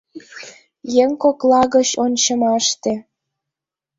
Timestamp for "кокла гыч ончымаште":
1.23-2.93